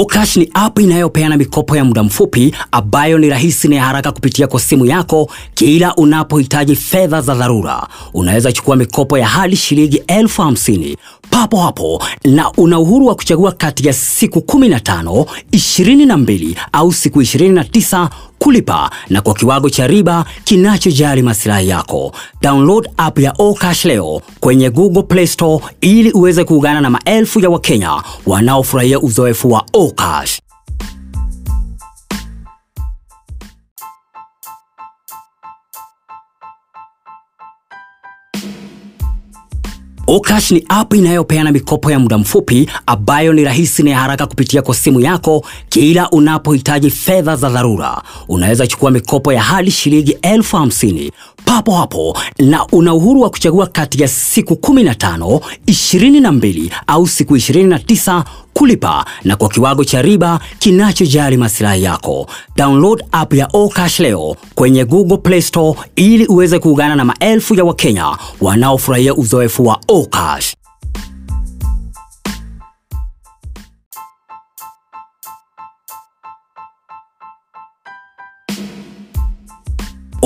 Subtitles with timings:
[0.00, 4.46] Okash ni app inayopeana mikopo ya muda mfupi ambayo ni rahisi na ya haraka kupitia
[4.46, 7.86] kwa simu yako kila unapohitaji fedha za dharura.
[8.14, 10.96] Unaweza chukua mikopo ya hadi shilingi elfu hamsini
[11.30, 18.08] papo hapo na una uhuru wa kuchagua kati ya siku 15, 22 au siku 29
[18.38, 22.12] kulipa na kwa kiwango cha riba kinachojali masilahi yako.
[22.42, 27.50] Download app ya Okash leo kwenye Google Play Store ili uweze kuungana na maelfu ya
[27.50, 30.38] Wakenya wanaofurahia uzoefu wa Okash.
[40.10, 44.62] Okash ni app inayopeana mikopo ya muda mfupi ambayo ni rahisi na ya haraka kupitia
[44.62, 48.02] kwa simu yako kila unapohitaji fedha za dharura.
[48.28, 51.12] Unaweza chukua mikopo ya hadi shilingi elfu hamsini
[51.48, 58.22] papo hapo na una uhuru wa kuchagua kati ya siku 15, 22 au siku 29
[58.52, 62.26] kulipa na kwa kiwango cha riba kinachojali masilahi yako.
[62.56, 67.64] Download app ya Okash leo kwenye Google Play Store ili uweze kuungana na maelfu ya
[67.64, 70.54] Wakenya wanaofurahia uzoefu wa Okash.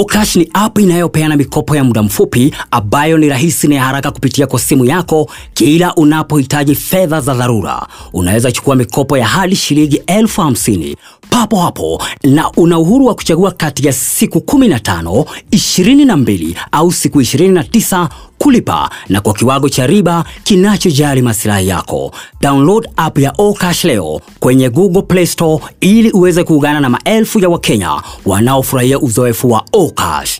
[0.00, 4.46] Okash ni app inayopeana mikopo ya muda mfupi ambayo ni rahisi na ya haraka kupitia
[4.46, 7.86] kwa simu yako kila unapohitaji fedha za dharura.
[8.12, 10.96] Unaweza chukua mikopo ya hadi shilingi elfu hamsini
[11.30, 18.08] papo hapo na una uhuru wa kuchagua kati ya siku 15, 22 au siku 29
[18.38, 22.12] kulipa na kwa kiwango cha riba kinachojali masilahi yako.
[22.40, 27.48] Download app ya Okash leo kwenye Google Play Store ili uweze kuungana na maelfu ya
[27.48, 30.38] Wakenya wanaofurahia uzoefu wa Okash.